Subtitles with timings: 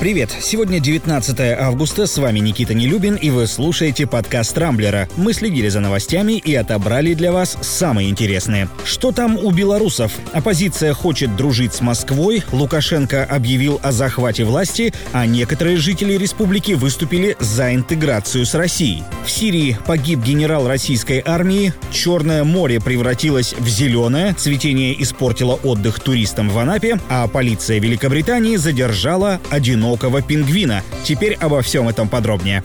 [0.00, 0.34] Привет!
[0.40, 5.10] Сегодня 19 августа, с вами Никита Нелюбин, и вы слушаете подкаст «Рамблера».
[5.18, 8.70] Мы следили за новостями и отобрали для вас самые интересные.
[8.86, 10.12] Что там у белорусов?
[10.32, 17.36] Оппозиция хочет дружить с Москвой, Лукашенко объявил о захвате власти, а некоторые жители республики выступили
[17.38, 19.02] за интеграцию с Россией.
[19.26, 26.48] В Сирии погиб генерал российской армии, Черное море превратилось в зеленое, цветение испортило отдых туристам
[26.48, 30.82] в Анапе, а полиция Великобритании задержала одинокого одинокого пингвина.
[31.04, 32.62] Теперь обо всем этом подробнее.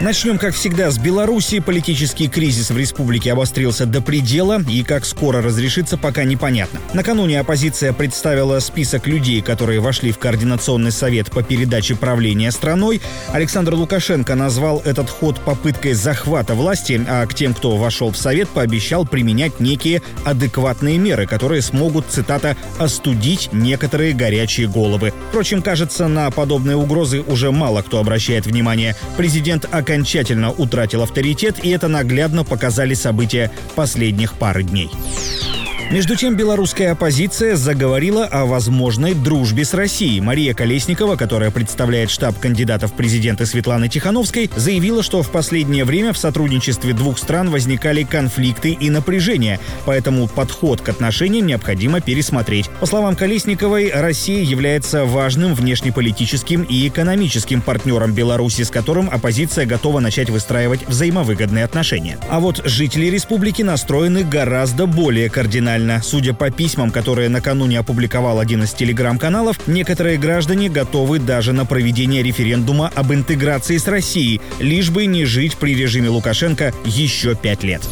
[0.00, 1.58] Начнем, как всегда, с Беларуси.
[1.58, 6.78] Политический кризис в республике обострился до предела, и как скоро разрешится, пока непонятно.
[6.94, 13.00] Накануне оппозиция представила список людей, которые вошли в Координационный совет по передаче правления страной.
[13.32, 18.48] Александр Лукашенко назвал этот ход попыткой захвата власти, а к тем, кто вошел в совет,
[18.48, 25.12] пообещал применять некие адекватные меры, которые смогут, цитата, «остудить некоторые горячие головы».
[25.30, 28.94] Впрочем, кажется, на подобные угрозы уже мало кто обращает внимание.
[29.16, 34.90] Президент окончательно утратил авторитет, и это наглядно показали события последних пары дней.
[35.90, 40.20] Между тем, белорусская оппозиция заговорила о возможной дружбе с Россией.
[40.20, 46.12] Мария Колесникова, которая представляет штаб кандидатов в президенты Светланы Тихановской, заявила, что в последнее время
[46.12, 52.68] в сотрудничестве двух стран возникали конфликты и напряжения, поэтому подход к отношениям необходимо пересмотреть.
[52.80, 60.00] По словам Колесниковой, Россия является важным внешнеполитическим и экономическим партнером Беларуси, с которым оппозиция готова
[60.00, 62.18] начать выстраивать взаимовыгодные отношения.
[62.28, 66.02] А вот жители республики настроены гораздо более кардинально реально.
[66.02, 72.22] Судя по письмам, которые накануне опубликовал один из телеграм-каналов, некоторые граждане готовы даже на проведение
[72.22, 77.82] референдума об интеграции с Россией, лишь бы не жить при режиме Лукашенко еще пять лет.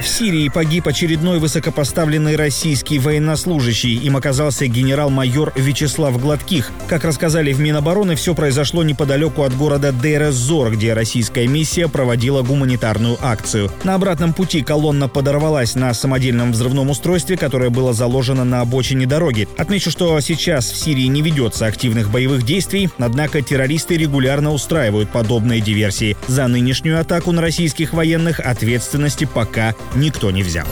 [0.00, 3.96] В Сирии погиб очередной высокопоставленный российский военнослужащий.
[3.96, 6.70] Им оказался генерал-майор Вячеслав Гладких.
[6.88, 13.18] Как рассказали в Минобороны, все произошло неподалеку от города Дейр-Зор, где российская миссия проводила гуманитарную
[13.20, 13.70] акцию.
[13.84, 19.48] На обратном пути колонна подорвалась на самодельном взрывном устройстве, которое было заложено на обочине дороги.
[19.58, 25.60] Отмечу, что сейчас в Сирии не ведется активных боевых действий, однако террористы регулярно устраивают подобные
[25.60, 26.16] диверсии.
[26.26, 30.66] За нынешнюю атаку на российских военных ответственности пока никто не взял.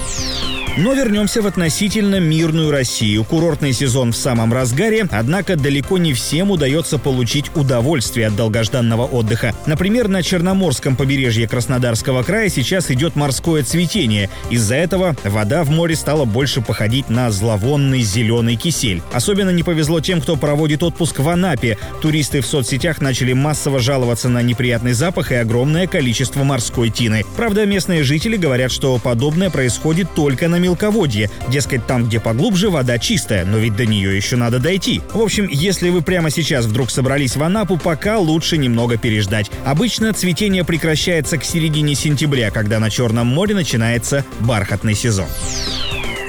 [0.78, 3.24] Но вернемся в относительно мирную Россию.
[3.24, 9.52] Курортный сезон в самом разгаре, однако далеко не всем удается получить удовольствие от долгожданного отдыха.
[9.66, 14.30] Например, на Черноморском побережье Краснодарского края сейчас идет морское цветение.
[14.50, 19.02] Из-за этого вода в море стала больше походить на зловонный зеленый кисель.
[19.12, 21.76] Особенно не повезло тем, кто проводит отпуск в Анапе.
[22.00, 27.24] Туристы в соцсетях начали массово жаловаться на неприятный запах и огромное количество морской тины.
[27.36, 31.30] Правда, местные жители говорят, что подобное происходит только на мелководье.
[31.48, 35.00] Дескать, там, где поглубже, вода чистая, но ведь до нее еще надо дойти.
[35.12, 39.50] В общем, если вы прямо сейчас вдруг собрались в Анапу, пока лучше немного переждать.
[39.64, 45.26] Обычно цветение прекращается к середине сентября, когда на Черном море начинается бархатный сезон.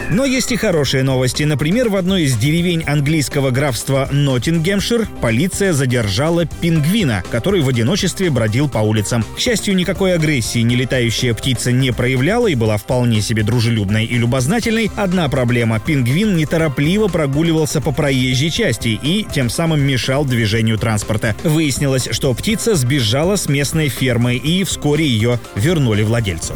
[0.10, 1.44] Но есть и хорошие новости.
[1.44, 8.68] Например, в одной из деревень английского графства Ноттингемшир полиция задержала пингвина, который в одиночестве бродил
[8.68, 9.24] по улицам.
[9.36, 14.90] К счастью, никакой агрессии нелетающая птица не проявляла и была вполне себе дружелюбной и любознательной.
[14.96, 21.36] Одна проблема– пингвин неторопливо прогуливался по проезжей части и тем самым мешал движению транспорта.
[21.44, 26.56] Выяснилось, что птица сбежала с местной фермы и вскоре ее вернули владельцу.